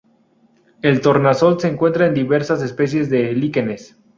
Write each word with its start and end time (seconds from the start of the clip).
El 0.81 0.99
tornasol 0.99 1.59
se 1.59 1.67
encuentra 1.67 2.07
en 2.07 2.15
diversas 2.15 2.63
especies 2.63 3.07
de 3.11 3.33
líquenes. 3.33 3.95